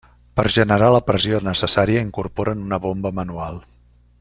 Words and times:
Per 0.39 0.45
generar 0.53 0.87
la 0.95 1.01
pressió 1.09 1.41
necessària 1.49 2.03
incorporen 2.07 2.65
una 2.71 2.81
bomba 2.87 3.13
manual. 3.21 3.63